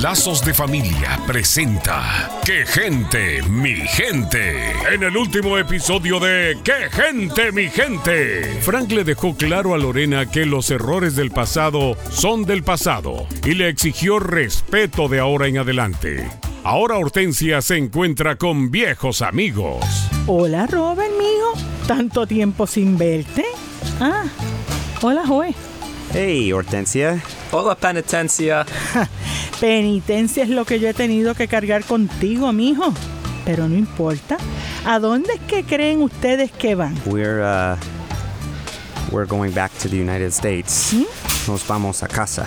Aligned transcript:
Lazos 0.00 0.42
de 0.46 0.54
Familia 0.54 1.20
presenta 1.26 2.30
¡Qué 2.46 2.64
gente, 2.64 3.42
mi 3.42 3.74
gente! 3.74 4.72
En 4.90 5.02
el 5.02 5.14
último 5.14 5.58
episodio 5.58 6.18
de 6.18 6.56
¡Qué 6.64 6.88
gente, 6.90 7.52
mi 7.52 7.68
gente! 7.68 8.60
Frank 8.62 8.90
le 8.92 9.04
dejó 9.04 9.36
claro 9.36 9.74
a 9.74 9.78
Lorena 9.78 10.24
que 10.24 10.46
los 10.46 10.70
errores 10.70 11.16
del 11.16 11.30
pasado 11.30 11.98
son 12.10 12.46
del 12.46 12.62
pasado 12.62 13.26
y 13.44 13.52
le 13.52 13.68
exigió 13.68 14.18
respeto 14.18 15.08
de 15.08 15.20
ahora 15.20 15.48
en 15.48 15.58
adelante. 15.58 16.26
Ahora 16.64 16.96
Hortensia 16.96 17.60
se 17.60 17.76
encuentra 17.76 18.36
con 18.36 18.70
viejos 18.70 19.20
amigos. 19.20 19.84
Hola 20.26 20.66
Robert, 20.66 21.12
mijo. 21.18 21.66
Tanto 21.86 22.26
tiempo 22.26 22.66
sin 22.66 22.96
verte. 22.96 23.44
Ah, 24.00 24.24
hola 25.02 25.26
Joe. 25.26 25.54
Hey, 26.14 26.50
Hortensia. 26.54 27.22
Hola, 27.52 27.74
Penitencia. 27.74 28.64
Penitencia 29.60 30.44
es 30.44 30.50
lo 30.50 30.64
que 30.64 30.78
yo 30.78 30.88
he 30.88 30.94
tenido 30.94 31.34
que 31.34 31.48
cargar 31.48 31.82
contigo, 31.84 32.52
mijo. 32.52 32.94
Pero 33.44 33.68
no 33.68 33.74
importa. 33.74 34.36
¿A 34.86 35.00
dónde 35.00 35.32
es 35.32 35.40
que 35.40 35.64
creen 35.64 36.00
ustedes 36.00 36.52
que 36.52 36.76
van? 36.76 36.96
We're 37.06 37.42
uh 37.42 37.76
we're 39.10 39.26
going 39.26 39.52
back 39.52 39.72
to 39.82 39.88
the 39.88 40.00
United 40.00 40.28
States. 40.28 40.94
Nos 41.48 41.66
vamos 41.66 42.04
a 42.04 42.08
casa. 42.08 42.46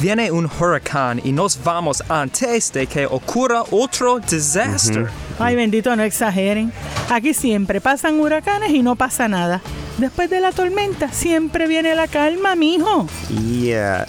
Viene 0.00 0.30
un 0.30 0.48
huracán 0.58 1.20
y 1.22 1.32
nos 1.32 1.62
vamos 1.62 2.02
antes 2.08 2.72
de 2.72 2.86
que 2.86 3.04
ocurra 3.04 3.64
otro 3.70 4.18
desastre. 4.20 5.06
Ay, 5.38 5.56
bendito, 5.56 5.94
no 5.94 6.04
exageren. 6.04 6.72
Aquí 7.10 7.34
siempre 7.34 7.80
pasan 7.80 8.18
huracanes 8.18 8.70
y 8.70 8.82
no 8.82 8.96
pasa 8.96 9.28
nada. 9.28 9.60
Después 9.98 10.30
de 10.30 10.40
la 10.40 10.52
tormenta 10.52 11.12
siempre 11.12 11.66
viene 11.66 11.96
la 11.96 12.06
calma, 12.06 12.54
mijo. 12.54 13.08
Yeah, 13.28 14.06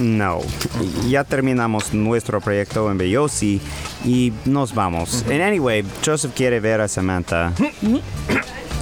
no. 0.00 0.40
Ya 1.08 1.24
terminamos 1.24 1.92
nuestro 1.92 2.40
proyecto 2.40 2.90
en 2.90 2.98
Bellosi 2.98 3.60
y 4.04 4.32
nos 4.44 4.74
vamos. 4.74 5.24
And 5.30 5.40
anyway, 5.40 5.84
Joseph 6.04 6.32
quiere 6.34 6.60
ver 6.60 6.80
a 6.80 6.88
Samantha. 6.88 7.52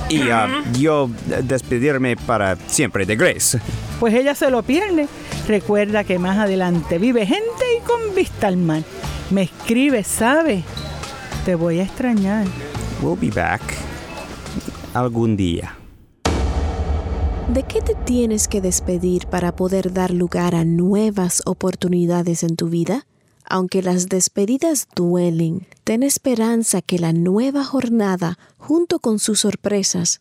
Y 0.08 0.22
uh, 0.22 0.48
yo 0.78 1.08
despedirme 1.44 2.16
para 2.16 2.56
siempre 2.66 3.06
de 3.06 3.14
Grace. 3.14 3.60
Pues 4.00 4.12
ella 4.14 4.34
se 4.34 4.50
lo 4.50 4.62
pierde. 4.62 5.06
Recuerda 5.46 6.02
que 6.02 6.18
más 6.18 6.36
adelante 6.36 6.98
vive 6.98 7.26
gente 7.26 7.64
y 7.78 7.86
con 7.86 8.14
vista 8.14 8.48
al 8.48 8.56
mar. 8.56 8.82
Me 9.30 9.42
escribe, 9.42 10.02
¿sabe? 10.02 10.64
Te 11.44 11.54
voy 11.54 11.78
a 11.78 11.84
extrañar. 11.84 12.44
We'll 13.00 13.16
be 13.18 13.30
back 13.30 13.62
algún 14.94 15.36
día. 15.36 15.76
¿De 17.54 17.64
qué 17.64 17.82
te 17.82 17.96
tienes 17.96 18.46
que 18.46 18.60
despedir 18.60 19.26
para 19.26 19.56
poder 19.56 19.92
dar 19.92 20.12
lugar 20.12 20.54
a 20.54 20.64
nuevas 20.64 21.42
oportunidades 21.46 22.44
en 22.44 22.54
tu 22.54 22.68
vida? 22.68 23.08
Aunque 23.44 23.82
las 23.82 24.08
despedidas 24.08 24.86
duelen, 24.94 25.66
ten 25.82 26.04
esperanza 26.04 26.80
que 26.80 27.00
la 27.00 27.12
nueva 27.12 27.64
jornada, 27.64 28.38
junto 28.56 29.00
con 29.00 29.18
sus 29.18 29.40
sorpresas, 29.40 30.20